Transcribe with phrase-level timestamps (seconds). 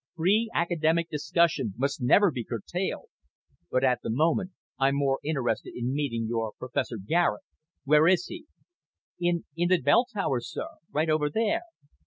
[0.15, 3.09] Free academic discussion must never be curtailed.
[3.69, 7.43] But at the moment I'm more interested in meeting your Professor Garet.
[7.83, 8.47] Where is he?"
[9.19, 10.65] "In in the bell tower, sir.
[10.91, 11.61] Right over there."